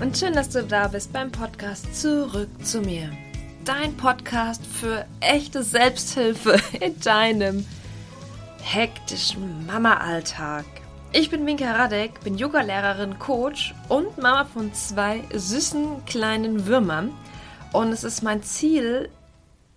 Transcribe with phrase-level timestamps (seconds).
[0.00, 3.10] und schön, dass du da bist beim Podcast Zurück zu mir.
[3.66, 7.66] Dein Podcast für echte Selbsthilfe in deinem
[8.62, 10.64] hektischen Mama-Alltag.
[11.12, 17.12] Ich bin Minka Radek, bin Yoga-Lehrerin, Coach und Mama von zwei süßen kleinen Würmern.
[17.72, 19.10] Und es ist mein Ziel,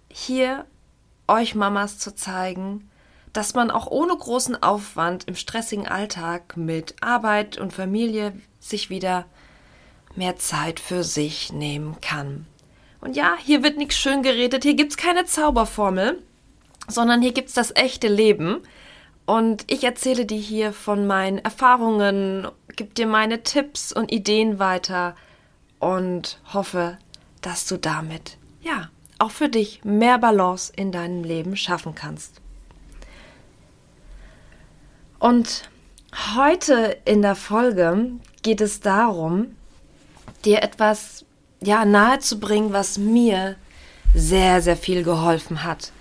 [0.10, 0.65] hier
[1.28, 2.89] euch Mamas zu zeigen,
[3.33, 9.25] dass man auch ohne großen Aufwand im stressigen Alltag mit Arbeit und Familie sich wieder
[10.15, 12.45] mehr Zeit für sich nehmen kann.
[13.01, 16.21] Und ja, hier wird nichts schön geredet, hier gibt es keine Zauberformel,
[16.87, 18.61] sondern hier gibt es das echte Leben.
[19.25, 25.15] Und ich erzähle dir hier von meinen Erfahrungen, gebe dir meine Tipps und Ideen weiter
[25.79, 26.97] und hoffe,
[27.41, 28.89] dass du damit, ja,
[29.19, 32.41] auch für dich mehr Balance in deinem Leben schaffen kannst.
[35.19, 35.69] Und
[36.36, 38.11] heute in der Folge
[38.42, 39.55] geht es darum,
[40.45, 41.25] dir etwas
[41.61, 43.55] ja nahezubringen, was mir
[44.13, 45.91] sehr, sehr viel geholfen hat.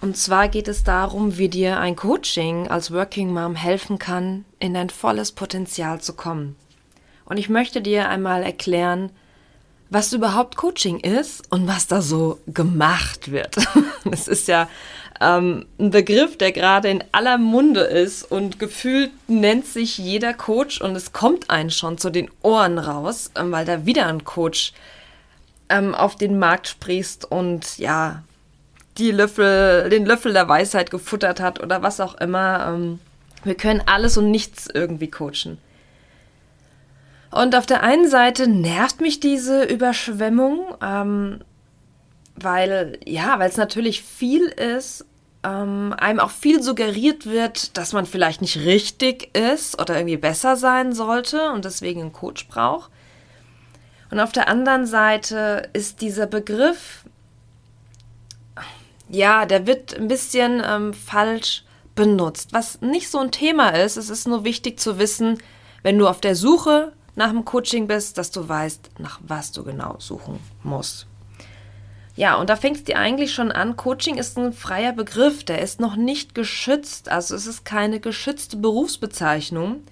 [0.00, 4.74] Und zwar geht es darum, wie dir ein Coaching als Working Mom helfen kann, in
[4.74, 6.56] dein volles Potenzial zu kommen.
[7.26, 9.10] Und ich möchte dir einmal erklären,
[9.90, 13.56] was überhaupt Coaching ist und was da so gemacht wird.
[14.04, 14.66] Das ist ja
[15.20, 20.80] ähm, ein Begriff, der gerade in aller Munde ist und gefühlt nennt sich jeder Coach
[20.80, 24.72] und es kommt einen schon zu den Ohren raus, ähm, weil da wieder ein Coach
[25.68, 28.22] ähm, auf den Markt sprießt und ja,
[28.96, 32.66] die Löffel, den Löffel der Weisheit gefuttert hat oder was auch immer.
[32.68, 32.98] Ähm,
[33.44, 35.58] wir können alles und nichts irgendwie coachen.
[37.30, 41.40] Und auf der einen Seite nervt mich diese Überschwemmung, ähm,
[42.34, 45.04] weil ja, weil es natürlich viel ist
[45.42, 50.56] ähm, einem auch viel suggeriert wird, dass man vielleicht nicht richtig ist oder irgendwie besser
[50.56, 52.90] sein sollte und deswegen einen Coach braucht.
[54.10, 57.04] Und auf der anderen Seite ist dieser Begriff,
[59.08, 61.64] ja, der wird ein bisschen ähm, falsch
[61.94, 63.96] benutzt, was nicht so ein Thema ist.
[63.96, 65.38] Es ist nur wichtig zu wissen,
[65.82, 69.64] wenn du auf der Suche nach dem Coaching bist, dass du weißt, nach was du
[69.64, 71.06] genau suchen musst.
[72.16, 73.76] Ja, und da fängst du eigentlich schon an.
[73.76, 77.08] Coaching ist ein freier Begriff, der ist noch nicht geschützt.
[77.08, 79.84] Also es ist keine geschützte Berufsbezeichnung.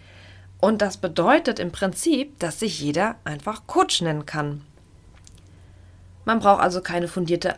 [0.60, 4.62] Und das bedeutet im Prinzip, dass sich jeder einfach Coach nennen kann.
[6.24, 7.54] Man braucht also keine fundierte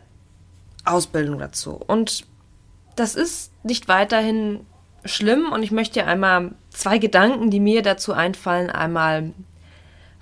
[0.84, 1.80] Ausbildung dazu.
[1.86, 2.26] Und
[2.96, 4.66] das ist nicht weiterhin
[5.04, 5.50] schlimm.
[5.50, 9.32] Und ich möchte dir einmal zwei Gedanken, die mir dazu einfallen, einmal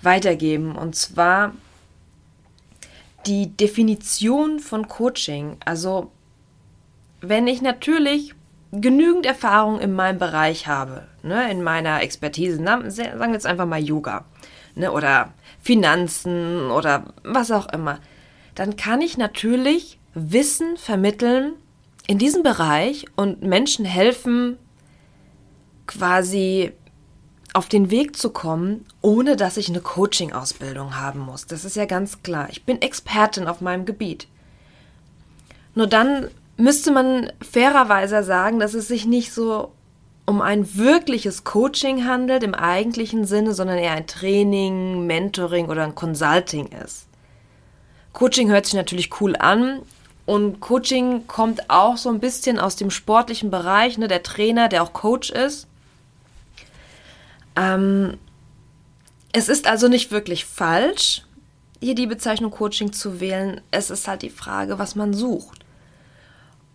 [0.01, 0.75] weitergeben.
[0.75, 1.53] Und zwar
[3.25, 5.57] die Definition von Coaching.
[5.65, 6.11] Also
[7.21, 8.33] wenn ich natürlich
[8.71, 13.65] genügend Erfahrung in meinem Bereich habe, ne, in meiner Expertise, na, sagen wir jetzt einfach
[13.65, 14.25] mal Yoga
[14.75, 17.99] ne, oder Finanzen oder was auch immer,
[18.55, 21.53] dann kann ich natürlich Wissen vermitteln
[22.07, 24.57] in diesem Bereich und Menschen helfen,
[25.85, 26.73] quasi
[27.53, 31.45] auf den Weg zu kommen, ohne dass ich eine Coaching-Ausbildung haben muss.
[31.45, 32.47] Das ist ja ganz klar.
[32.51, 34.27] Ich bin Expertin auf meinem Gebiet.
[35.75, 39.71] Nur dann müsste man fairerweise sagen, dass es sich nicht so
[40.25, 45.95] um ein wirkliches Coaching handelt im eigentlichen Sinne, sondern eher ein Training, Mentoring oder ein
[45.95, 47.07] Consulting ist.
[48.13, 49.81] Coaching hört sich natürlich cool an
[50.27, 54.83] und Coaching kommt auch so ein bisschen aus dem sportlichen Bereich, ne, der Trainer, der
[54.83, 55.68] auch Coach ist.
[57.59, 58.17] Ähm,
[59.33, 61.23] es ist also nicht wirklich falsch,
[61.81, 63.61] hier die Bezeichnung Coaching zu wählen.
[63.71, 65.59] Es ist halt die Frage, was man sucht.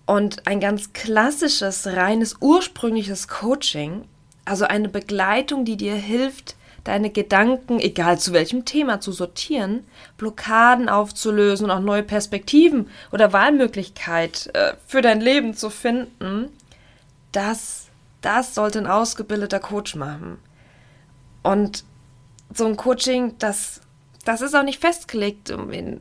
[0.07, 4.05] Und ein ganz klassisches, reines, ursprüngliches Coaching,
[4.45, 9.87] also eine Begleitung, die dir hilft, deine Gedanken, egal zu welchem Thema, zu sortieren,
[10.19, 16.51] Blockaden aufzulösen und auch neue Perspektiven oder Wahlmöglichkeit äh, für dein Leben zu finden,
[17.33, 17.87] das,
[18.21, 20.39] das sollte ein ausgebildeter Coach machen.
[21.45, 21.85] Und
[22.53, 23.83] so ein Coaching, das,
[24.25, 26.01] das ist auch nicht festgelegt, in,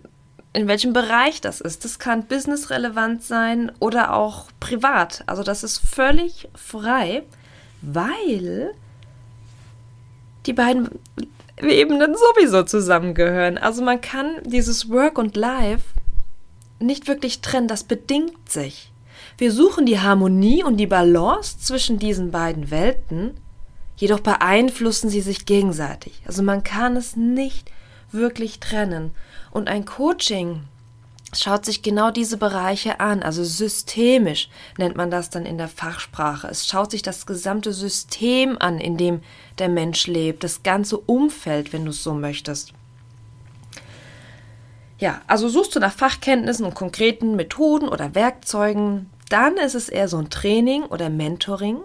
[0.54, 1.84] in welchem Bereich das ist.
[1.84, 5.24] Das kann businessrelevant sein oder auch privat.
[5.28, 7.24] Also das ist völlig frei,
[7.82, 8.74] weil
[10.46, 10.90] die beiden
[11.62, 13.58] Ebenen sowieso zusammengehören.
[13.58, 15.86] Also man kann dieses Work und Life
[16.80, 18.92] nicht wirklich trennen, das bedingt sich.
[19.38, 23.32] Wir suchen die Harmonie und die Balance zwischen diesen beiden Welten
[23.96, 26.22] Jedoch beeinflussen sie sich gegenseitig.
[26.26, 27.72] Also man kann es nicht
[28.12, 29.12] wirklich trennen.
[29.52, 30.64] Und ein Coaching
[31.36, 36.48] schaut sich genau diese Bereiche an, also systemisch nennt man das dann in der Fachsprache.
[36.48, 39.22] Es schaut sich das gesamte System an, in dem
[39.58, 42.74] der Mensch lebt, das ganze Umfeld, wenn du es so möchtest.
[45.00, 50.08] Ja, also suchst du nach Fachkenntnissen und konkreten Methoden oder Werkzeugen, dann ist es eher
[50.08, 51.80] so ein Training oder Mentoring,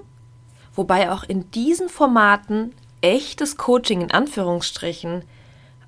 [0.79, 5.23] wobei auch in diesen Formaten echtes Coaching in Anführungsstrichen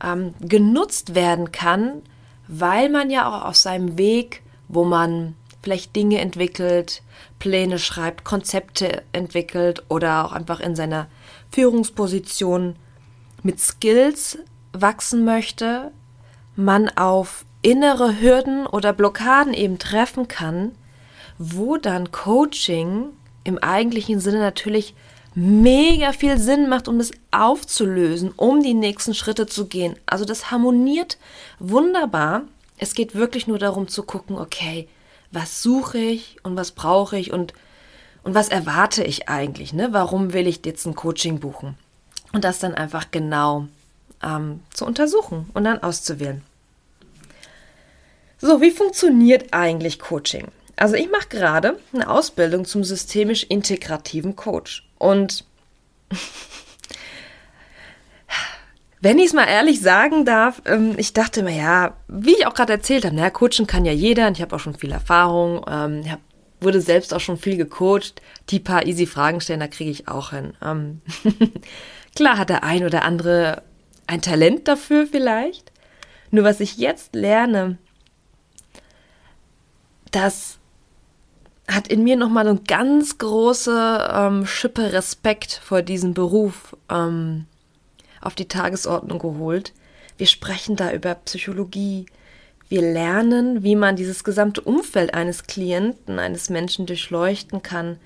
[0.03, 2.03] ähm, genutzt werden kann,
[2.49, 7.03] weil man ja auch auf seinem Weg, wo man vielleicht Dinge entwickelt,
[7.39, 11.07] Pläne schreibt, Konzepte entwickelt oder auch einfach in seiner
[11.53, 12.75] Führungsposition
[13.45, 14.39] mit Skills
[14.73, 15.93] wachsen möchte,
[16.57, 20.73] man auf innere Hürden oder Blockaden eben treffen kann,
[21.39, 23.11] wo dann Coaching
[23.45, 24.95] im eigentlichen Sinne natürlich
[25.35, 29.97] mega viel Sinn macht, um es aufzulösen, um die nächsten Schritte zu gehen.
[30.07, 31.19] Also das harmoniert
[31.59, 32.43] wunderbar.
[32.79, 34.89] Es geht wirklich nur darum zu gucken, okay,
[35.31, 37.55] was suche ich und was brauche ich und,
[38.25, 39.89] und was erwarte ich eigentlich, ne?
[39.93, 41.77] Warum will ich jetzt ein Coaching buchen?
[42.33, 43.69] Und das dann einfach genau
[44.23, 46.43] ähm, zu untersuchen und dann auszuwählen.
[48.39, 50.49] So, wie funktioniert eigentlich Coaching?
[50.81, 54.89] Also ich mache gerade eine Ausbildung zum systemisch integrativen Coach.
[54.97, 55.45] Und
[59.03, 62.55] wenn ich es mal ehrlich sagen darf, ähm, ich dachte mir, ja, wie ich auch
[62.55, 65.67] gerade erzählt habe, naja, coachen kann ja jeder und ich habe auch schon viel Erfahrung,
[65.69, 66.21] ähm, ich hab,
[66.63, 68.23] wurde selbst auch schon viel gecoacht.
[68.49, 70.55] Die paar easy Fragen stellen, da kriege ich auch hin.
[70.65, 71.03] Ähm,
[72.17, 73.65] klar hat der ein oder andere
[74.07, 75.73] ein Talent dafür vielleicht.
[76.31, 77.77] Nur was ich jetzt lerne,
[80.11, 80.60] dass
[81.71, 87.47] hat in mir nochmal eine ganz große ähm, Schippe Respekt vor diesem Beruf ähm,
[88.21, 89.73] auf die Tagesordnung geholt.
[90.19, 92.07] Wir sprechen da über Psychologie.
[92.69, 97.99] Wir lernen, wie man dieses gesamte Umfeld eines Klienten, eines Menschen durchleuchten kann,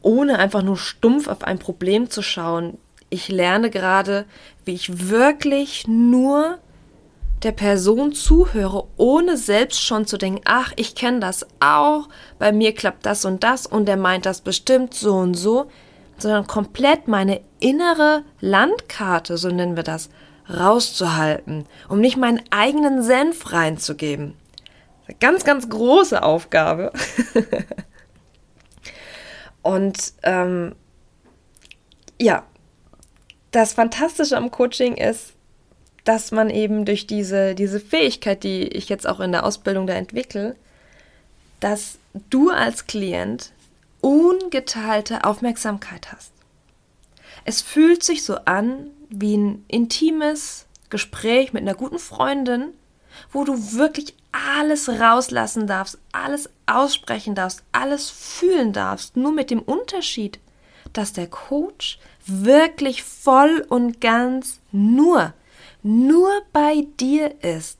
[0.00, 2.78] ohne einfach nur stumpf auf ein Problem zu schauen.
[3.10, 4.26] Ich lerne gerade,
[4.64, 6.58] wie ich wirklich nur
[7.42, 12.08] der Person zuhöre, ohne selbst schon zu denken, ach, ich kenne das auch,
[12.38, 15.66] bei mir klappt das und das und der meint das bestimmt so und so,
[16.16, 20.08] sondern komplett meine innere Landkarte, so nennen wir das,
[20.48, 24.36] rauszuhalten, um nicht meinen eigenen Senf reinzugeben.
[25.20, 26.92] Ganz, ganz große Aufgabe.
[29.62, 30.74] und ähm,
[32.20, 32.44] ja,
[33.50, 35.33] das Fantastische am Coaching ist,
[36.04, 39.94] dass man eben durch diese, diese Fähigkeit, die ich jetzt auch in der Ausbildung da
[39.94, 40.54] entwickle,
[41.60, 41.98] dass
[42.30, 43.52] du als Klient
[44.00, 46.30] ungeteilte Aufmerksamkeit hast.
[47.46, 52.74] Es fühlt sich so an wie ein intimes Gespräch mit einer guten Freundin,
[53.32, 59.60] wo du wirklich alles rauslassen darfst, alles aussprechen darfst, alles fühlen darfst, nur mit dem
[59.60, 60.38] Unterschied,
[60.92, 65.32] dass der Coach wirklich voll und ganz nur
[65.84, 67.78] nur bei dir ist.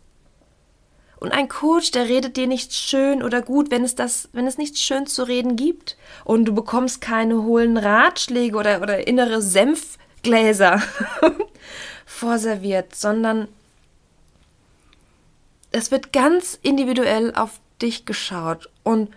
[1.18, 4.58] Und ein Coach, der redet dir nicht schön oder gut, wenn es das, wenn es
[4.58, 5.96] nichts schön zu reden gibt.
[6.22, 10.82] Und du bekommst keine hohlen Ratschläge oder, oder innere Senfgläser
[12.06, 13.48] vorserviert, sondern
[15.72, 18.68] es wird ganz individuell auf dich geschaut.
[18.82, 19.08] Und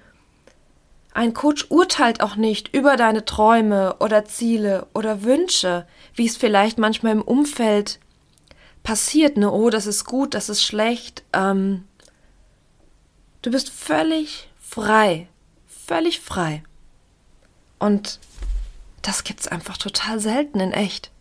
[1.13, 6.77] ein Coach urteilt auch nicht über deine Träume oder Ziele oder Wünsche, wie es vielleicht
[6.77, 7.99] manchmal im Umfeld
[8.87, 11.25] passiert, ne, oh, das ist gut, das ist schlecht.
[11.33, 11.83] Ähm,
[13.41, 15.27] du bist völlig frei,
[15.67, 16.63] völlig frei.
[17.79, 18.21] Und
[19.01, 21.11] das gibt's einfach total selten in echt.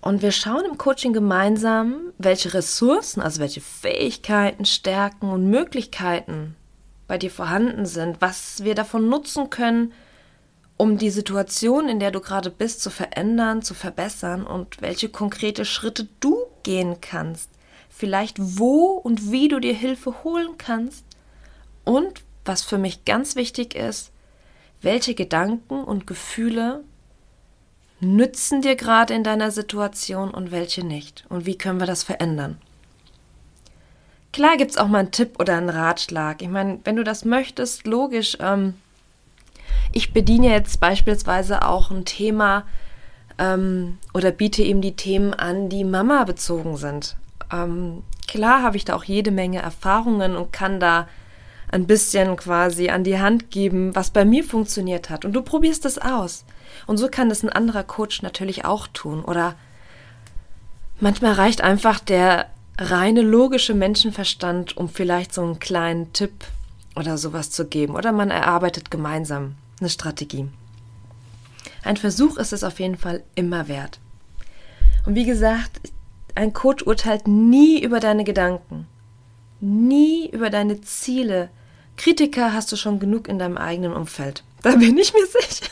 [0.00, 6.56] Und wir schauen im Coaching gemeinsam, welche Ressourcen, also welche Fähigkeiten, Stärken und Möglichkeiten
[7.08, 9.92] bei dir vorhanden sind, was wir davon nutzen können,
[10.78, 15.64] um die Situation, in der du gerade bist, zu verändern, zu verbessern und welche konkrete
[15.64, 17.50] Schritte du gehen kannst.
[17.90, 21.04] Vielleicht wo und wie du dir Hilfe holen kannst.
[21.84, 24.12] Und was für mich ganz wichtig ist,
[24.80, 26.84] welche Gedanken und Gefühle
[28.00, 31.24] nützen dir gerade in deiner Situation und welche nicht.
[31.28, 32.56] Und wie können wir das verändern?
[34.32, 36.40] Klar gibt es auch mal einen Tipp oder einen Ratschlag.
[36.40, 38.74] Ich meine, wenn du das möchtest, logisch, ähm,
[39.92, 42.64] ich bediene jetzt beispielsweise auch ein Thema
[43.38, 47.16] ähm, oder biete eben die Themen an, die Mama bezogen sind.
[47.52, 51.08] Ähm, klar habe ich da auch jede Menge Erfahrungen und kann da
[51.70, 55.24] ein bisschen quasi an die Hand geben, was bei mir funktioniert hat.
[55.24, 56.44] Und du probierst es aus.
[56.86, 59.22] Und so kann das ein anderer Coach natürlich auch tun.
[59.22, 59.54] Oder
[61.00, 62.46] manchmal reicht einfach der
[62.78, 66.32] reine logische Menschenverstand, um vielleicht so einen kleinen Tipp
[66.98, 67.94] oder sowas zu geben.
[67.94, 70.48] Oder man erarbeitet gemeinsam eine Strategie.
[71.84, 74.00] Ein Versuch ist es auf jeden Fall immer wert.
[75.06, 75.80] Und wie gesagt,
[76.34, 78.86] ein Coach urteilt nie über deine Gedanken,
[79.60, 81.50] nie über deine Ziele.
[81.96, 84.44] Kritiker hast du schon genug in deinem eigenen Umfeld.
[84.62, 85.70] Da bin ich mir sicher.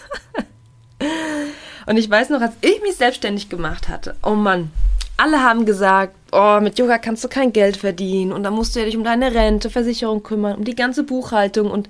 [1.86, 4.70] Und ich weiß noch, als ich mich selbstständig gemacht hatte, oh Mann,
[5.16, 8.80] alle haben gesagt, oh, mit Yoga kannst du kein Geld verdienen und dann musst du
[8.80, 11.88] ja dich um deine Rente, Versicherung kümmern, um die ganze Buchhaltung und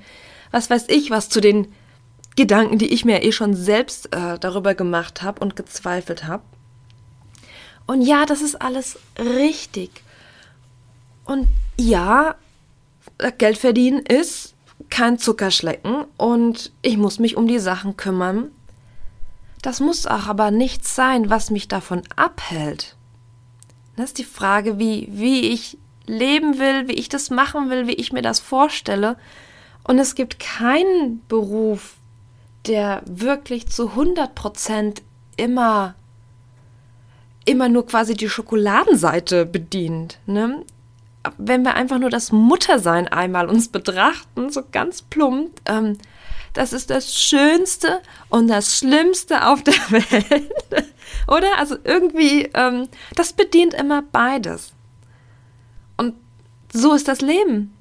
[0.50, 1.72] was weiß ich, was zu den
[2.36, 6.42] Gedanken, die ich mir eh schon selbst äh, darüber gemacht habe und gezweifelt habe.
[7.86, 9.90] Und ja, das ist alles richtig.
[11.24, 12.36] Und ja,
[13.38, 14.54] Geld verdienen ist
[14.90, 18.50] kein Zuckerschlecken und ich muss mich um die Sachen kümmern.
[19.62, 22.95] Das muss auch aber nichts sein, was mich davon abhält.
[23.96, 27.94] Das ist die Frage, wie, wie ich leben will, wie ich das machen will, wie
[27.94, 29.16] ich mir das vorstelle.
[29.84, 31.96] Und es gibt keinen Beruf,
[32.66, 35.02] der wirklich zu 100 Prozent
[35.36, 35.94] immer,
[37.44, 40.18] immer nur quasi die Schokoladenseite bedient.
[40.26, 40.64] Ne?
[41.38, 45.98] Wenn wir einfach nur das Muttersein einmal uns betrachten, so ganz plump, ähm,
[46.56, 50.52] das ist das Schönste und das Schlimmste auf der Welt.
[51.28, 51.58] Oder?
[51.58, 54.72] Also irgendwie, ähm, das bedient immer beides.
[55.96, 56.14] Und
[56.72, 57.74] so ist das Leben.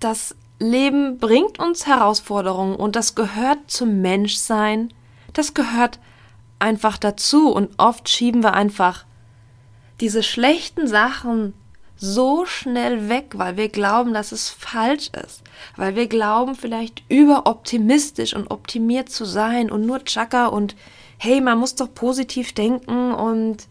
[0.00, 4.92] Das Leben bringt uns Herausforderungen und das gehört zum Menschsein.
[5.32, 5.98] Das gehört
[6.58, 9.04] einfach dazu und oft schieben wir einfach
[10.00, 11.54] diese schlechten Sachen
[12.02, 15.44] so schnell weg, weil wir glauben, dass es falsch ist,
[15.76, 20.74] weil wir glauben, vielleicht überoptimistisch und optimiert zu sein und nur Chaka und
[21.16, 23.68] hey, man muss doch positiv denken und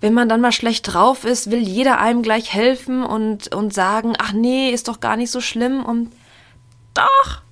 [0.00, 4.14] wenn man dann mal schlecht drauf ist, will jeder einem gleich helfen und, und sagen,
[4.18, 6.12] ach nee, ist doch gar nicht so schlimm und
[6.94, 7.42] doch,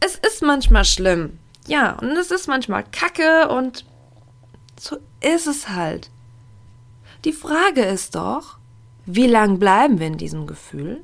[0.00, 1.38] es ist manchmal schlimm.
[1.68, 3.84] Ja, und es ist manchmal kacke und
[4.76, 6.10] so ist es halt.
[7.24, 8.58] Die Frage ist doch,
[9.06, 11.02] wie lange bleiben wir in diesem Gefühl?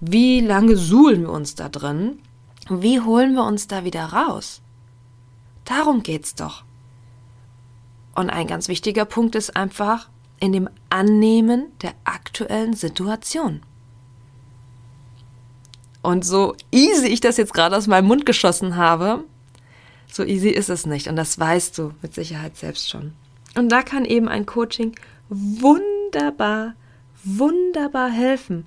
[0.00, 2.18] Wie lange suhlen wir uns da drin?
[2.68, 4.60] Wie holen wir uns da wieder raus?
[5.64, 6.64] Darum geht's doch.
[8.14, 10.08] Und ein ganz wichtiger Punkt ist einfach
[10.40, 13.62] in dem Annehmen der aktuellen Situation.
[16.02, 19.24] Und so easy ich das jetzt gerade aus meinem Mund geschossen habe,
[20.06, 21.08] so easy ist es nicht.
[21.08, 23.14] Und das weißt du mit Sicherheit selbst schon.
[23.56, 24.94] Und da kann eben ein Coaching
[25.28, 26.74] wunderbar,
[27.24, 28.66] wunderbar helfen.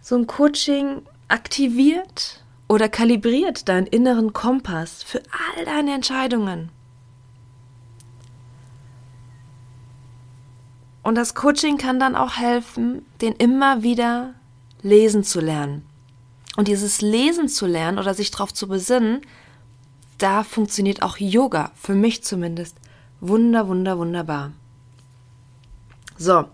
[0.00, 6.70] So ein Coaching aktiviert oder kalibriert deinen inneren Kompass für all deine Entscheidungen.
[11.02, 14.34] Und das Coaching kann dann auch helfen, den immer wieder
[14.82, 15.86] lesen zu lernen.
[16.56, 19.20] Und dieses Lesen zu lernen oder sich darauf zu besinnen,
[20.18, 22.76] da funktioniert auch Yoga, für mich zumindest,
[23.20, 24.52] wunder, wunder, wunderbar.
[26.18, 26.46] So,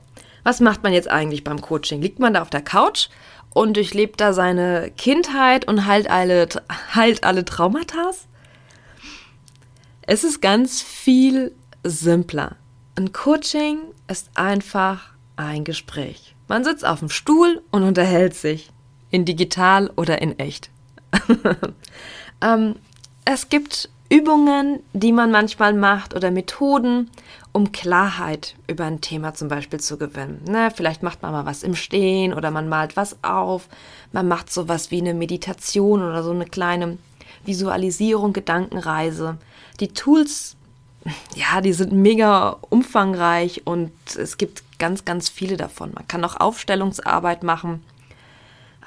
[0.46, 2.00] was macht man jetzt eigentlich beim Coaching?
[2.00, 3.08] Liegt man da auf der Couch
[3.52, 6.48] und durchlebt da seine Kindheit und heilt alle,
[6.94, 8.12] heilt alle Traumata?
[10.02, 12.54] Es ist ganz viel simpler.
[12.94, 16.36] Ein Coaching ist einfach ein Gespräch.
[16.46, 18.70] Man sitzt auf dem Stuhl und unterhält sich.
[19.10, 20.70] In digital oder in echt.
[22.40, 22.76] ähm,
[23.24, 27.10] es gibt Übungen, die man manchmal macht oder Methoden,
[27.52, 30.42] um Klarheit über ein Thema zum Beispiel zu gewinnen.
[30.48, 33.68] Ne, vielleicht macht man mal was im Stehen oder man malt was auf.
[34.12, 36.98] Man macht sowas wie eine Meditation oder so eine kleine
[37.44, 39.38] Visualisierung, Gedankenreise.
[39.80, 40.56] Die Tools
[41.34, 45.92] ja, die sind mega umfangreich und es gibt ganz, ganz viele davon.
[45.94, 47.82] Man kann auch Aufstellungsarbeit machen.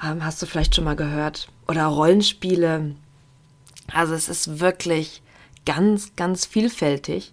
[0.02, 1.48] Ähm, hast du vielleicht schon mal gehört?
[1.68, 2.94] Oder Rollenspiele.
[3.92, 5.22] Also es ist wirklich
[5.66, 7.32] ganz, ganz vielfältig.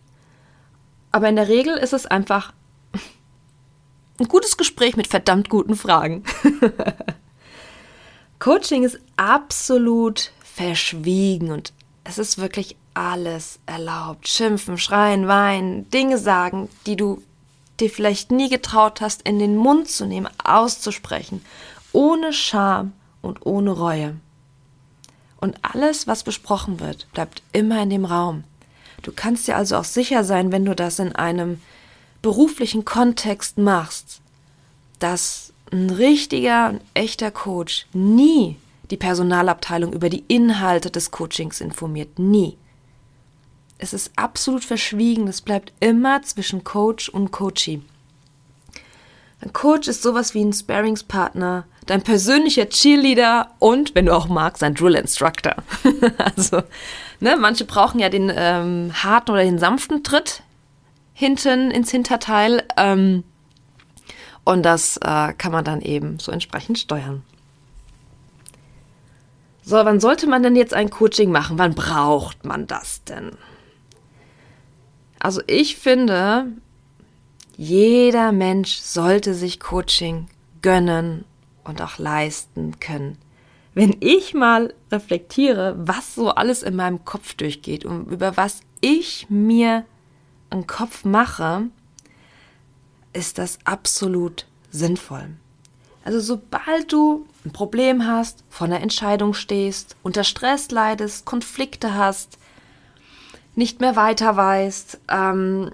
[1.12, 2.54] Aber in der Regel ist es einfach
[4.20, 6.24] ein gutes Gespräch mit verdammt guten Fragen.
[8.40, 11.74] Coaching ist absolut verschwiegen und
[12.04, 14.28] es ist wirklich alles erlaubt.
[14.28, 17.22] Schimpfen, schreien, weinen, Dinge sagen, die du
[17.80, 21.44] dir vielleicht nie getraut hast, in den Mund zu nehmen, auszusprechen,
[21.92, 24.16] ohne Scham und ohne Reue.
[25.40, 28.44] Und alles, was besprochen wird, bleibt immer in dem Raum.
[29.04, 31.62] Du kannst dir also auch sicher sein, wenn du das in einem
[32.22, 34.22] beruflichen Kontext machst,
[35.00, 38.58] dass ein richtiger und echter Coach nie
[38.90, 42.20] die Personalabteilung über die Inhalte des Coachings informiert.
[42.20, 42.58] Nie.
[43.78, 45.28] Es ist absolut verschwiegen.
[45.28, 47.82] Es bleibt immer zwischen Coach und Coachee.
[49.40, 54.64] Ein Coach ist sowas wie ein Sparingspartner, dein persönlicher Cheerleader und, wenn du auch magst,
[54.64, 55.56] ein Drill Instructor.
[56.36, 56.64] also,
[57.20, 60.42] ne, manche brauchen ja den ähm, harten oder den sanften Tritt
[61.14, 62.64] hinten ins Hinterteil.
[62.78, 63.24] Ähm,
[64.44, 67.24] und das äh, kann man dann eben so entsprechend steuern.
[69.62, 71.60] So, wann sollte man denn jetzt ein Coaching machen?
[71.60, 73.32] Wann braucht man das denn?
[75.20, 76.48] Also ich finde,
[77.58, 80.28] jeder Mensch sollte sich Coaching
[80.62, 81.26] gönnen
[81.64, 83.18] und auch leisten können.
[83.74, 89.28] Wenn ich mal reflektiere, was so alles in meinem Kopf durchgeht und über was ich
[89.30, 89.86] mir
[90.52, 91.64] einen Kopf mache,
[93.14, 95.30] ist das absolut sinnvoll.
[96.06, 102.38] Also sobald du ein Problem hast, vor einer Entscheidung stehst, unter Stress leidest, Konflikte hast,
[103.56, 105.72] nicht mehr weiter weißt, ähm,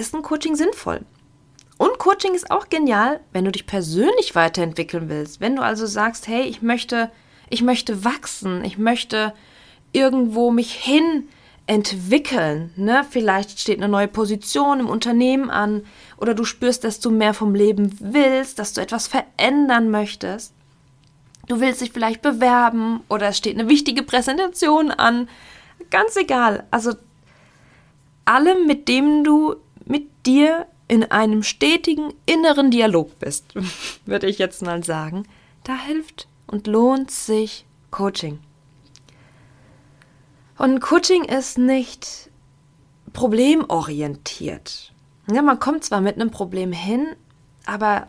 [0.00, 1.02] ist ein Coaching sinnvoll.
[1.78, 5.40] Und Coaching ist auch genial, wenn du dich persönlich weiterentwickeln willst.
[5.40, 7.10] Wenn du also sagst, hey, ich möchte,
[7.48, 9.32] ich möchte wachsen, ich möchte
[9.92, 11.28] irgendwo mich hin
[11.66, 12.72] entwickeln.
[12.76, 13.06] Ne?
[13.08, 15.84] Vielleicht steht eine neue Position im Unternehmen an
[16.16, 20.52] oder du spürst, dass du mehr vom Leben willst, dass du etwas verändern möchtest.
[21.46, 25.28] Du willst dich vielleicht bewerben oder es steht eine wichtige Präsentation an.
[25.90, 26.66] Ganz egal.
[26.70, 26.92] Also
[28.24, 29.56] alle, mit denen du
[30.26, 33.54] dir in einem stetigen inneren Dialog bist,
[34.06, 35.24] würde ich jetzt mal sagen,
[35.64, 38.38] da hilft und lohnt sich Coaching.
[40.58, 42.30] Und Coaching ist nicht
[43.12, 44.92] problemorientiert.
[45.32, 47.06] Ja, man kommt zwar mit einem Problem hin,
[47.66, 48.08] aber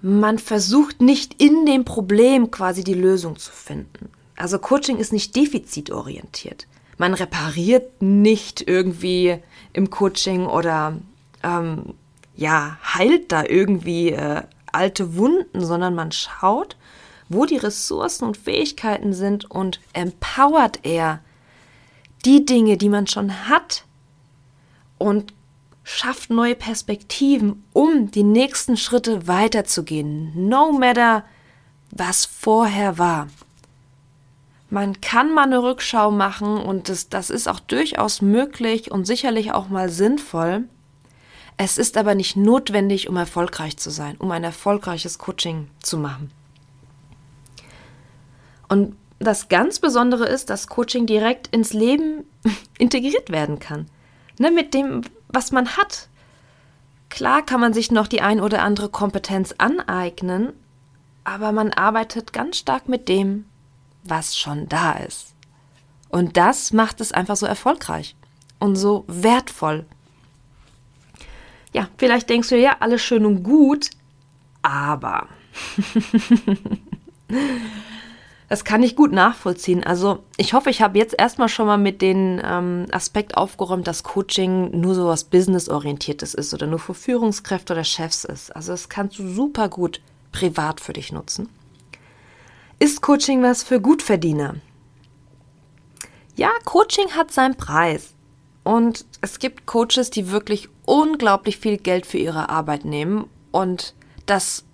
[0.00, 4.10] man versucht nicht in dem Problem quasi die Lösung zu finden.
[4.36, 6.68] Also Coaching ist nicht defizitorientiert.
[6.98, 9.38] Man repariert nicht irgendwie
[9.72, 10.98] im Coaching oder
[11.42, 11.94] ähm,
[12.36, 16.76] ja, heilt da irgendwie äh, alte Wunden, sondern man schaut,
[17.28, 21.20] wo die Ressourcen und Fähigkeiten sind und empowert er
[22.24, 23.84] die Dinge, die man schon hat
[24.98, 25.32] und
[25.84, 31.24] schafft neue Perspektiven, um die nächsten Schritte weiterzugehen, no matter
[31.90, 33.28] was vorher war.
[34.70, 39.52] Man kann mal eine Rückschau machen und das, das ist auch durchaus möglich und sicherlich
[39.52, 40.64] auch mal sinnvoll.
[41.56, 46.30] Es ist aber nicht notwendig, um erfolgreich zu sein, um ein erfolgreiches Coaching zu machen.
[48.68, 52.24] Und das ganz Besondere ist, dass Coaching direkt ins Leben
[52.78, 53.86] integriert werden kann.
[54.38, 56.08] Ne, mit dem, was man hat.
[57.08, 60.52] Klar kann man sich noch die ein oder andere Kompetenz aneignen,
[61.24, 63.46] aber man arbeitet ganz stark mit dem,
[64.02, 65.34] was schon da ist.
[66.08, 68.16] Und das macht es einfach so erfolgreich
[68.58, 69.86] und so wertvoll.
[71.72, 73.90] Ja, vielleicht denkst du ja, alles schön und gut,
[74.62, 75.28] aber
[78.48, 79.84] Das kann ich gut nachvollziehen.
[79.84, 84.02] Also ich hoffe, ich habe jetzt erstmal schon mal mit dem ähm, Aspekt aufgeräumt, dass
[84.02, 88.54] Coaching nur so was Business-orientiertes ist oder nur für Führungskräfte oder Chefs ist.
[88.56, 90.00] Also das kannst du super gut
[90.32, 91.50] privat für dich nutzen.
[92.78, 94.56] Ist Coaching was für Gutverdiener?
[96.36, 98.14] Ja, Coaching hat seinen Preis.
[98.62, 103.26] Und es gibt Coaches, die wirklich unglaublich viel Geld für ihre Arbeit nehmen.
[103.50, 103.94] Und
[104.26, 104.64] das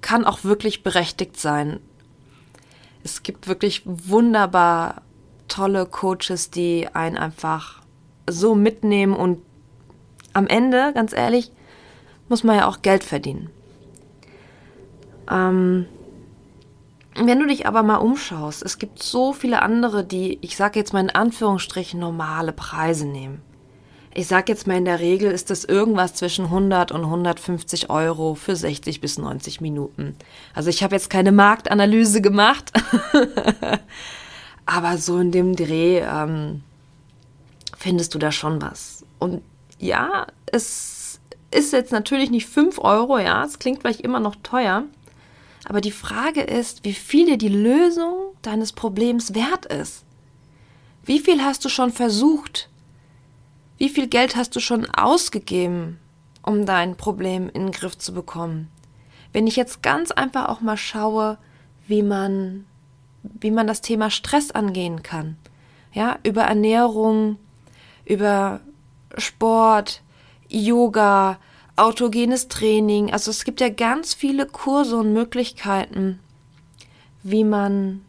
[0.00, 1.80] kann auch wirklich berechtigt sein
[3.04, 5.02] es gibt wirklich wunderbar
[5.46, 7.82] tolle Coaches, die einen einfach
[8.28, 9.42] so mitnehmen und
[10.32, 11.52] am Ende, ganz ehrlich,
[12.28, 13.50] muss man ja auch Geld verdienen.
[15.30, 15.86] Ähm,
[17.16, 20.92] wenn du dich aber mal umschaust, es gibt so viele andere, die, ich sage jetzt
[20.92, 23.42] mal in Anführungsstrichen, normale Preise nehmen
[24.14, 28.36] ich sag jetzt mal in der Regel ist das irgendwas zwischen 100 und 150 Euro
[28.36, 30.14] für 60 bis 90 Minuten.
[30.54, 32.72] Also ich habe jetzt keine Marktanalyse gemacht,
[34.66, 36.62] aber so in dem Dreh ähm,
[37.76, 39.04] findest du da schon was.
[39.18, 39.42] Und
[39.80, 44.84] ja, es ist jetzt natürlich nicht 5 Euro, ja, es klingt vielleicht immer noch teuer,
[45.64, 50.04] aber die Frage ist, wie viel dir die Lösung deines Problems wert ist.
[51.04, 52.68] Wie viel hast du schon versucht,
[53.78, 55.98] wie viel Geld hast du schon ausgegeben,
[56.42, 58.70] um dein Problem in den Griff zu bekommen?
[59.32, 61.38] Wenn ich jetzt ganz einfach auch mal schaue,
[61.86, 62.66] wie man,
[63.22, 65.36] wie man das Thema Stress angehen kann.
[65.92, 67.36] Ja, über Ernährung,
[68.04, 68.60] über
[69.16, 70.02] Sport,
[70.48, 71.38] Yoga,
[71.76, 73.12] autogenes Training.
[73.12, 76.20] Also es gibt ja ganz viele Kurse und Möglichkeiten,
[77.22, 78.04] wie man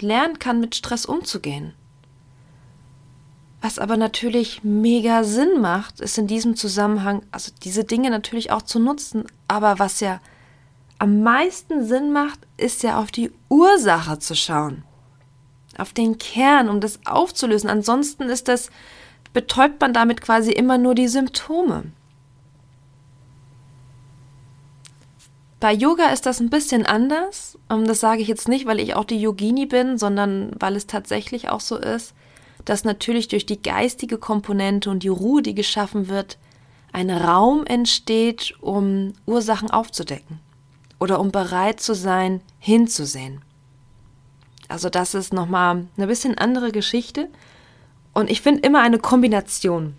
[0.00, 1.72] lernen kann, mit Stress umzugehen.
[3.62, 8.62] Was aber natürlich mega Sinn macht, ist in diesem Zusammenhang, also diese Dinge natürlich auch
[8.62, 10.20] zu nutzen, aber was ja
[10.98, 14.84] am meisten Sinn macht, ist ja auf die Ursache zu schauen.
[15.78, 17.68] Auf den Kern, um das aufzulösen.
[17.68, 18.70] Ansonsten ist das
[19.36, 21.92] betäubt man damit quasi immer nur die Symptome.
[25.58, 27.58] Bei Yoga ist das ein bisschen anders.
[27.70, 30.86] Ähm, das sage ich jetzt nicht, weil ich auch die Yogini bin, sondern weil es
[30.86, 32.14] tatsächlich auch so ist,
[32.64, 36.36] dass natürlich durch die geistige Komponente und die Ruhe, die geschaffen wird,
[36.92, 40.40] ein Raum entsteht, um Ursachen aufzudecken
[40.98, 43.42] oder um bereit zu sein, hinzusehen.
[44.68, 47.28] Also das ist nochmal eine bisschen andere Geschichte.
[48.12, 49.94] Und ich finde immer eine Kombination,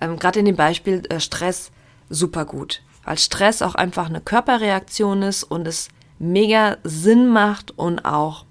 [0.00, 1.70] ähm, gerade in dem Beispiel äh, Stress,
[2.10, 5.88] super gut weil Stress auch einfach eine Körperreaktion ist und es
[6.18, 8.44] mega Sinn macht und auch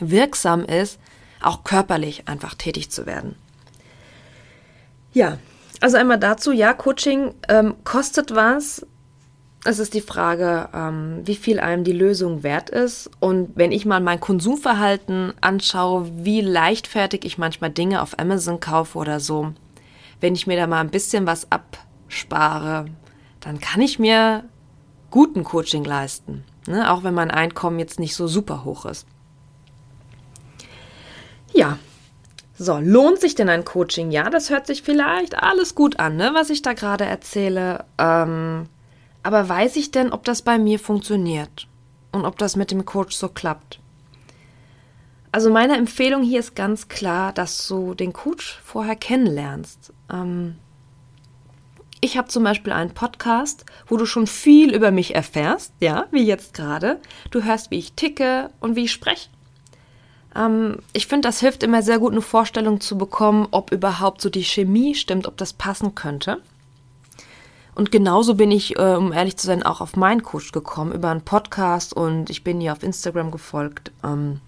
[0.00, 0.98] wirksam ist,
[1.42, 3.36] auch körperlich einfach tätig zu werden.
[5.12, 5.38] Ja,
[5.80, 8.86] also einmal dazu, ja, Coaching ähm, kostet was.
[9.66, 13.10] Es ist die Frage, ähm, wie viel einem die Lösung wert ist.
[13.20, 18.98] Und wenn ich mal mein Konsumverhalten anschaue, wie leichtfertig ich manchmal Dinge auf Amazon kaufe
[18.98, 19.52] oder so,
[20.20, 22.86] wenn ich mir da mal ein bisschen was abspare,
[23.44, 24.44] dann kann ich mir
[25.10, 26.90] guten Coaching leisten, ne?
[26.90, 29.06] auch wenn mein Einkommen jetzt nicht so super hoch ist.
[31.52, 31.78] Ja,
[32.56, 34.10] so, lohnt sich denn ein Coaching?
[34.10, 37.84] Ja, das hört sich vielleicht alles gut an, ne, was ich da gerade erzähle.
[37.98, 38.66] Ähm,
[39.22, 41.68] aber weiß ich denn, ob das bei mir funktioniert
[42.12, 43.80] und ob das mit dem Coach so klappt?
[45.32, 49.92] Also meine Empfehlung hier ist ganz klar, dass du den Coach vorher kennenlernst.
[50.12, 50.56] Ähm,
[52.04, 56.22] ich habe zum Beispiel einen Podcast, wo du schon viel über mich erfährst, ja, wie
[56.22, 57.00] jetzt gerade.
[57.30, 59.30] Du hörst, wie ich ticke und wie ich spreche.
[60.36, 64.28] Ähm, ich finde, das hilft immer sehr gut, eine Vorstellung zu bekommen, ob überhaupt so
[64.28, 66.42] die Chemie stimmt, ob das passen könnte.
[67.74, 71.10] Und genauso bin ich, äh, um ehrlich zu sein, auch auf meinen Coach gekommen über
[71.10, 73.92] einen Podcast und ich bin ihr auf Instagram gefolgt.
[74.04, 74.42] Ähm,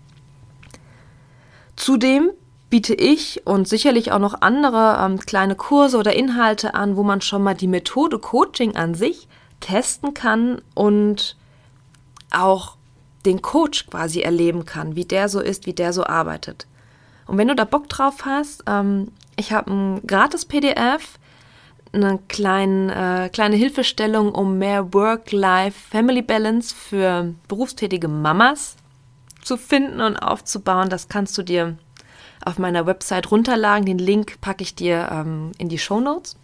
[1.74, 2.32] zudem
[2.70, 7.20] biete ich und sicherlich auch noch andere ähm, kleine Kurse oder Inhalte an, wo man
[7.20, 9.28] schon mal die Methode Coaching an sich
[9.60, 11.36] testen kann und
[12.30, 12.76] auch
[13.24, 16.66] den Coach quasi erleben kann, wie der so ist, wie der so arbeitet.
[17.26, 21.18] Und wenn du da Bock drauf hast, ähm, ich habe ein gratis PDF,
[21.92, 28.76] eine kleine, äh, kleine Hilfestellung, um mehr Work-Life-Family-Balance für berufstätige Mamas
[29.42, 30.88] zu finden und aufzubauen.
[30.88, 31.78] Das kannst du dir
[32.46, 33.84] auf meiner Website runterladen.
[33.84, 36.36] Den Link packe ich dir ähm, in die Show Notes.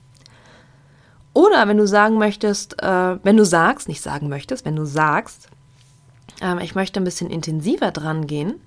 [1.33, 5.49] Oder wenn du sagen möchtest, äh, wenn du sagst, nicht sagen möchtest, wenn du sagst,
[6.43, 8.61] äh, ich möchte ein bisschen intensiver dran gehen,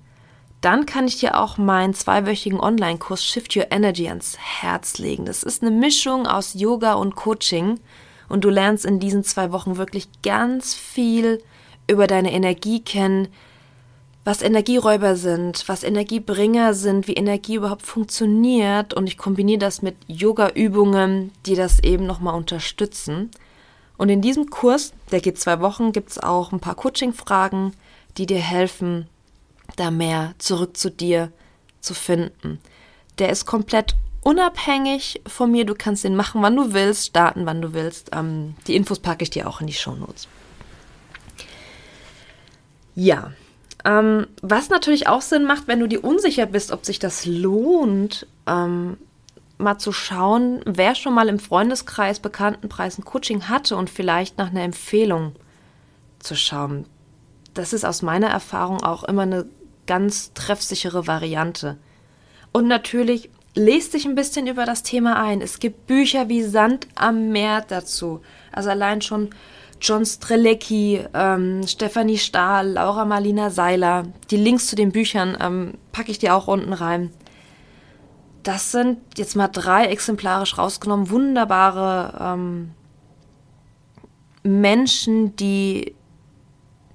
[0.62, 5.26] dann kann ich dir auch meinen zweiwöchigen Online-Kurs Shift Your Energy ans Herz legen.
[5.26, 7.78] Das ist eine Mischung aus Yoga und Coaching
[8.28, 11.42] und du lernst in diesen zwei Wochen wirklich ganz viel
[11.88, 13.28] über deine Energie kennen,
[14.26, 19.94] was Energieräuber sind, was Energiebringer sind, wie Energie überhaupt funktioniert und ich kombiniere das mit
[20.08, 23.30] Yoga-Übungen, die das eben nochmal unterstützen.
[23.96, 27.72] Und in diesem Kurs, der geht zwei Wochen, gibt es auch ein paar Coaching-Fragen,
[28.18, 29.06] die dir helfen,
[29.76, 31.30] da mehr zurück zu dir
[31.80, 32.58] zu finden.
[33.20, 35.64] Der ist komplett unabhängig von mir.
[35.64, 38.10] Du kannst den machen, wann du willst, starten, wann du willst.
[38.12, 40.26] Ähm, die Infos packe ich dir auch in die Show Notes.
[42.96, 43.30] Ja,
[43.86, 48.26] ähm, was natürlich auch Sinn macht, wenn du dir unsicher bist, ob sich das lohnt,
[48.48, 48.96] ähm,
[49.58, 54.50] mal zu schauen, wer schon mal im Freundeskreis Bekanntenpreis ein Coaching hatte und vielleicht nach
[54.50, 55.36] einer Empfehlung
[56.18, 56.86] zu schauen.
[57.54, 59.46] Das ist aus meiner Erfahrung auch immer eine
[59.86, 61.78] ganz treffsichere Variante.
[62.52, 65.40] Und natürlich lest dich ein bisschen über das Thema ein.
[65.40, 68.20] Es gibt Bücher wie Sand am Meer dazu.
[68.50, 69.30] Also allein schon
[69.80, 74.04] John Strelecki, ähm, Stefanie Stahl, Laura Marlina Seiler.
[74.30, 77.10] Die Links zu den Büchern ähm, packe ich dir auch unten rein.
[78.42, 82.70] Das sind jetzt mal drei exemplarisch rausgenommen, wunderbare ähm,
[84.42, 85.94] Menschen, die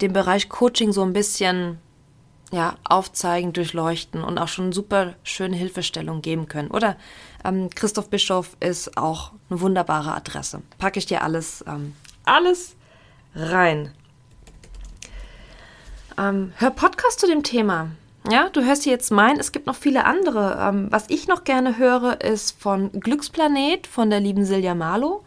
[0.01, 1.77] den Bereich Coaching so ein bisschen
[2.51, 6.69] ja, aufzeigen, durchleuchten und auch schon super schöne Hilfestellung geben können.
[6.69, 6.97] Oder
[7.45, 10.61] ähm, Christoph Bischof ist auch eine wunderbare Adresse.
[10.77, 12.75] Packe ich dir alles ähm, alles
[13.35, 13.93] rein.
[16.17, 17.89] Ähm, hör Podcast zu dem Thema.
[18.29, 20.57] Ja, du hörst hier jetzt meinen, es gibt noch viele andere.
[20.59, 25.23] Ähm, was ich noch gerne höre, ist von Glücksplanet von der lieben Silja Malo.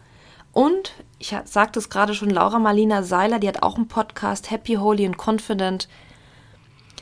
[0.53, 4.75] Und ich sagte es gerade schon, Laura Marlina Seiler, die hat auch einen Podcast, Happy,
[4.75, 5.89] Holy and Confident.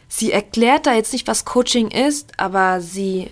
[0.07, 3.31] Sie erklärt da jetzt nicht, was Coaching ist, aber sie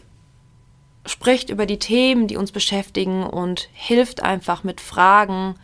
[1.07, 5.55] spricht über die Themen, die uns beschäftigen und hilft einfach mit Fragen,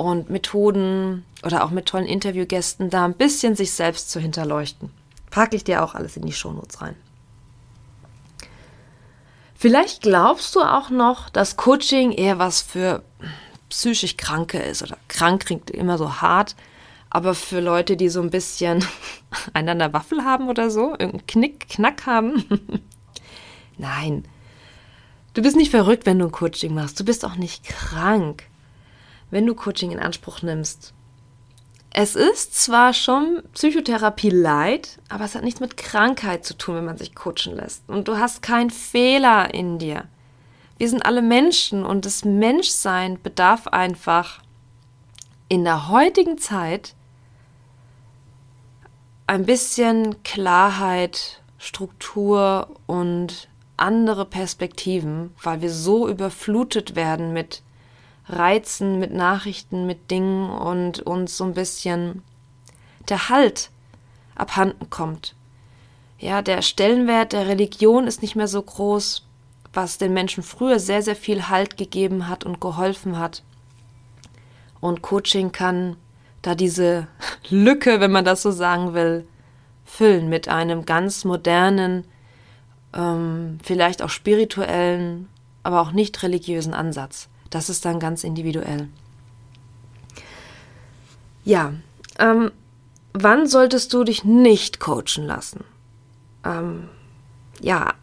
[0.00, 4.90] und Methoden oder auch mit tollen Interviewgästen da ein bisschen sich selbst zu hinterleuchten.
[5.30, 6.96] Packe ich dir auch alles in die Shownotes rein.
[9.54, 13.02] Vielleicht glaubst du auch noch, dass Coaching eher was für
[13.68, 16.56] psychisch Kranke ist oder krank klingt immer so hart,
[17.10, 18.82] aber für Leute, die so ein bisschen
[19.52, 22.46] einander Waffel haben oder so, irgendeinen Knick, Knack haben.
[23.76, 24.24] Nein.
[25.34, 26.98] Du bist nicht verrückt, wenn du ein Coaching machst.
[26.98, 28.49] Du bist auch nicht krank,
[29.30, 30.92] wenn du Coaching in Anspruch nimmst.
[31.92, 36.84] Es ist zwar schon Psychotherapie leid, aber es hat nichts mit Krankheit zu tun, wenn
[36.84, 37.88] man sich coachen lässt.
[37.88, 40.04] Und du hast keinen Fehler in dir.
[40.78, 44.40] Wir sind alle Menschen und das Menschsein bedarf einfach
[45.48, 46.94] in der heutigen Zeit
[49.26, 57.62] ein bisschen Klarheit, Struktur und andere Perspektiven, weil wir so überflutet werden mit
[58.30, 62.22] Reizen, mit Nachrichten, mit Dingen und uns so ein bisschen
[63.08, 63.70] der Halt
[64.34, 65.34] abhanden kommt.
[66.18, 69.24] Ja, der Stellenwert der Religion ist nicht mehr so groß,
[69.72, 73.42] was den Menschen früher sehr, sehr viel Halt gegeben hat und geholfen hat.
[74.80, 75.96] Und Coaching kann
[76.42, 77.06] da diese
[77.48, 79.26] Lücke, wenn man das so sagen will,
[79.84, 82.04] füllen mit einem ganz modernen,
[82.94, 85.28] ähm, vielleicht auch spirituellen,
[85.62, 87.28] aber auch nicht religiösen Ansatz.
[87.50, 88.88] Das ist dann ganz individuell.
[91.44, 91.72] Ja,
[92.18, 92.52] ähm,
[93.12, 95.64] wann solltest du dich nicht coachen lassen?
[96.44, 96.88] Ähm,
[97.60, 97.94] ja,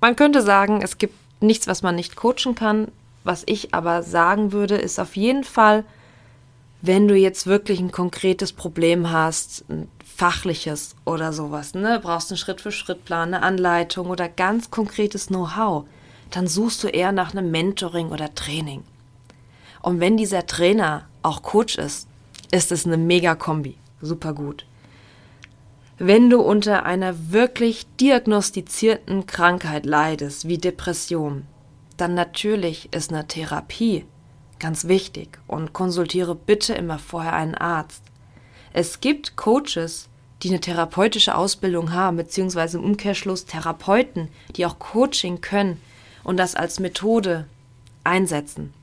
[0.00, 2.88] man könnte sagen, es gibt nichts, was man nicht coachen kann.
[3.24, 5.84] Was ich aber sagen würde, ist auf jeden Fall,
[6.80, 12.38] wenn du jetzt wirklich ein konkretes Problem hast, ein fachliches oder sowas, ne, brauchst einen
[12.38, 15.84] Schritt-für-Schritt-Plan, eine Anleitung oder ganz konkretes Know-how,
[16.30, 18.84] dann suchst du eher nach einem Mentoring oder Training.
[19.82, 22.08] Und wenn dieser Trainer auch Coach ist,
[22.50, 23.76] ist es eine Mega-Kombi.
[24.00, 24.66] Super gut.
[25.98, 31.46] Wenn du unter einer wirklich diagnostizierten Krankheit leidest, wie Depression,
[31.96, 34.04] dann natürlich ist eine Therapie
[34.58, 38.02] Ganz wichtig und konsultiere bitte immer vorher einen Arzt.
[38.72, 40.08] Es gibt Coaches,
[40.42, 45.80] die eine therapeutische Ausbildung haben, beziehungsweise im Umkehrschluss Therapeuten, die auch Coaching können
[46.28, 47.46] und das als Methode
[48.04, 48.74] einsetzen.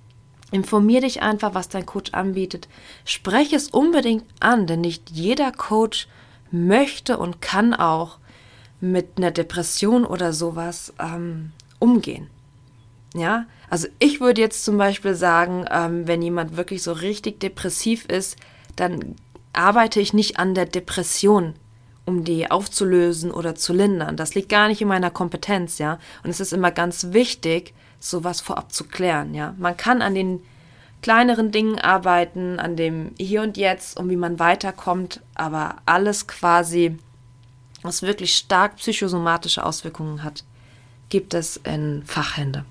[0.49, 2.67] Informier dich einfach, was dein Coach anbietet.
[3.05, 6.07] Spreche es unbedingt an, denn nicht jeder Coach
[6.49, 8.17] möchte und kann auch
[8.81, 12.31] mit einer Depression oder sowas ähm, umgehen.
[13.13, 18.05] Ja, also ich würde jetzt zum Beispiel sagen, ähm, wenn jemand wirklich so richtig depressiv
[18.05, 18.37] ist,
[18.75, 19.15] dann
[19.53, 21.53] arbeite ich nicht an der Depression,
[22.05, 24.17] um die aufzulösen oder zu lindern.
[24.17, 25.99] Das liegt gar nicht in meiner Kompetenz, ja.
[26.23, 29.55] Und es ist immer ganz wichtig, sowas vorab zu klären, ja.
[29.57, 30.41] Man kann an den
[31.01, 36.97] kleineren Dingen arbeiten, an dem Hier und Jetzt, um wie man weiterkommt, aber alles quasi,
[37.83, 40.43] was wirklich stark psychosomatische Auswirkungen hat,
[41.09, 42.65] gibt es in Fachhände.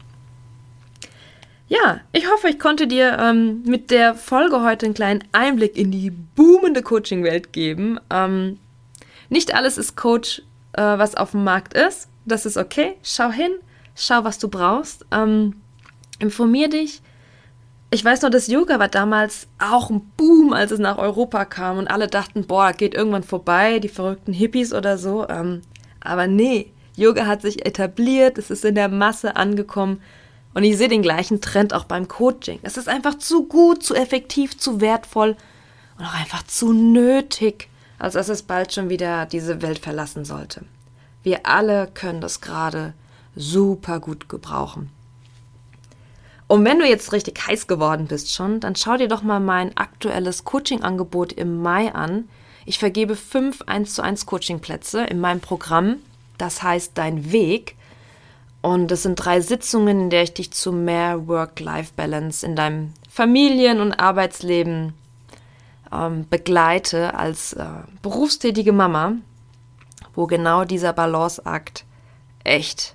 [1.68, 5.90] Ja, ich hoffe, ich konnte dir ähm, mit der Folge heute einen kleinen Einblick in
[5.90, 7.98] die boomende Coaching-Welt geben.
[8.10, 8.58] Ähm,
[9.34, 10.42] nicht alles ist Coach,
[10.72, 12.08] äh, was auf dem Markt ist.
[12.24, 12.96] Das ist okay.
[13.02, 13.50] Schau hin,
[13.94, 15.04] schau, was du brauchst.
[15.10, 15.56] Ähm,
[16.20, 17.02] informier dich.
[17.90, 21.78] Ich weiß noch, das Yoga war damals auch ein Boom, als es nach Europa kam
[21.78, 25.28] und alle dachten, boah, geht irgendwann vorbei, die verrückten Hippies oder so.
[25.28, 25.62] Ähm,
[26.00, 30.00] aber nee, Yoga hat sich etabliert, es ist in der Masse angekommen
[30.54, 32.60] und ich sehe den gleichen Trend auch beim Coaching.
[32.62, 35.36] Es ist einfach zu gut, zu effektiv, zu wertvoll
[35.98, 37.68] und auch einfach zu nötig,
[38.04, 40.66] als dass es bald schon wieder diese Welt verlassen sollte.
[41.22, 42.92] Wir alle können das gerade
[43.34, 44.90] super gut gebrauchen.
[46.46, 49.74] Und wenn du jetzt richtig heiß geworden bist schon, dann schau dir doch mal mein
[49.78, 52.28] aktuelles Coaching-Angebot im Mai an.
[52.66, 55.96] Ich vergebe fünf 1 zu 1 Coaching-Plätze in meinem Programm.
[56.36, 57.74] Das heißt Dein Weg.
[58.60, 63.80] Und es sind drei Sitzungen, in der ich dich zu mehr Work-Life-Balance in deinem Familien-
[63.80, 64.92] und Arbeitsleben
[65.94, 67.64] ähm, begleite als äh,
[68.02, 69.12] berufstätige Mama,
[70.14, 71.84] wo genau dieser Balanceakt
[72.42, 72.94] echt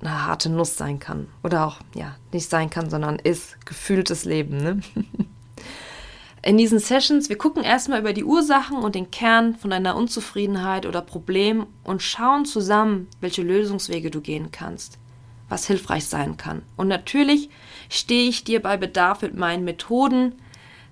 [0.00, 1.28] eine harte Nuss sein kann.
[1.42, 4.56] Oder auch, ja, nicht sein kann, sondern ist gefühltes Leben.
[4.58, 4.80] Ne?
[6.44, 10.86] In diesen Sessions, wir gucken erstmal über die Ursachen und den Kern von deiner Unzufriedenheit
[10.86, 14.98] oder Problem und schauen zusammen, welche Lösungswege du gehen kannst,
[15.48, 16.62] was hilfreich sein kann.
[16.76, 17.48] Und natürlich
[17.88, 20.34] stehe ich dir bei Bedarf mit meinen Methoden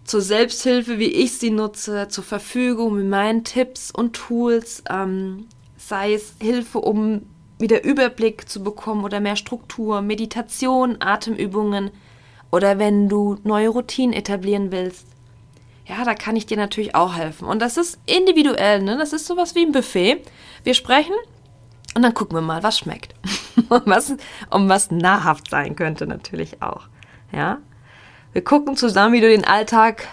[0.04, 6.14] zur Selbsthilfe, wie ich sie nutze, zur Verfügung mit meinen Tipps und Tools, ähm, sei
[6.14, 7.22] es Hilfe, um
[7.58, 11.90] wieder Überblick zu bekommen oder mehr Struktur, Meditation, Atemübungen
[12.50, 15.06] oder wenn du neue Routinen etablieren willst
[15.90, 17.46] ja, da kann ich dir natürlich auch helfen.
[17.48, 18.96] Und das ist individuell, ne?
[18.96, 20.22] Das ist sowas wie ein Buffet.
[20.62, 21.14] Wir sprechen
[21.96, 23.14] und dann gucken wir mal, was schmeckt.
[23.68, 24.14] was,
[24.50, 26.86] um was nahrhaft sein könnte natürlich auch.
[27.32, 27.58] Ja?
[28.32, 30.06] Wir gucken zusammen, wie du den Alltag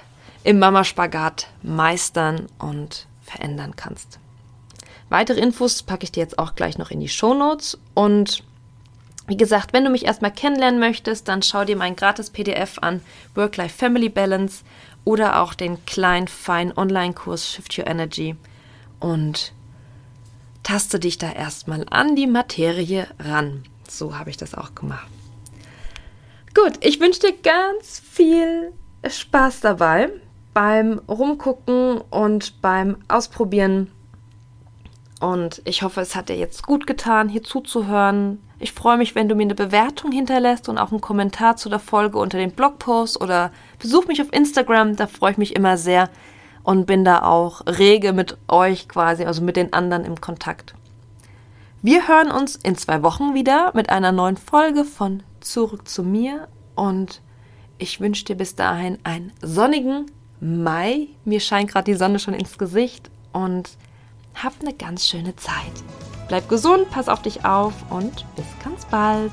[0.44, 4.20] im Mama-Spagat meistern und verändern kannst.
[5.10, 8.44] Weitere Infos packe ich dir jetzt auch gleich noch in die Show Notes und
[9.28, 13.02] wie gesagt, wenn du mich erstmal kennenlernen möchtest, dann schau dir mein gratis PDF an,
[13.36, 14.64] Work-Life-Family Balance
[15.04, 18.36] oder auch den kleinen, feinen Online-Kurs Shift Your Energy
[19.00, 19.54] und
[20.64, 23.64] taste dich da erstmal an die Materie ran.
[23.88, 25.08] So habe ich das auch gemacht.
[26.58, 28.74] Gut, ich wünsche dir ganz viel
[29.08, 30.10] Spaß dabei
[30.56, 33.92] beim Rumgucken und beim Ausprobieren.
[35.22, 39.30] Und ich hoffe, es hat dir jetzt gut getan, hier zuzuhören, ich freue mich, wenn
[39.30, 43.22] du mir eine Bewertung hinterlässt und auch einen Kommentar zu der Folge unter dem Blogpost
[43.22, 46.10] oder besuch mich auf Instagram, da freue ich mich immer sehr
[46.64, 50.74] und bin da auch rege mit euch quasi, also mit den anderen im Kontakt.
[51.88, 56.50] Wir hören uns in zwei Wochen wieder mit einer neuen Folge von Zurück zu mir
[56.76, 57.22] und
[57.78, 60.08] ich wünsche dir bis dahin einen sonnigen
[60.42, 61.08] Mai.
[61.24, 63.70] Mir scheint gerade die Sonne schon ins Gesicht und
[64.36, 65.72] hab eine ganz schöne Zeit.
[66.28, 69.32] Bleib gesund, pass auf dich auf und bis ganz bald.